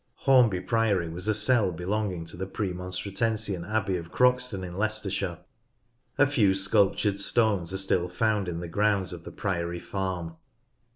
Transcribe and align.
Hornby 0.25 0.61
Priory 0.61 1.09
was 1.09 1.27
a 1.27 1.33
cell 1.35 1.71
belon<rin2: 1.71 2.31
to 2.31 2.37
the 2.37 2.47
Premon 2.47 2.89
J 2.91 3.11
J 3.11 3.35
C? 3.37 3.53
O 3.55 3.59
stratensian 3.61 3.69
abbey 3.71 3.97
of 3.97 4.11
Croxton 4.11 4.63
in 4.63 4.75
Leicestershire. 4.75 5.37
A 6.17 6.25
few 6.25 6.55
sculptured 6.55 7.19
stones 7.19 7.71
are 7.71 7.77
still 7.77 8.09
found 8.09 8.47
in 8.47 8.61
the 8.61 8.67
grounds 8.67 9.13
of 9.13 9.25
the 9.25 9.31
Priory 9.31 9.79
Farm. 9.79 10.37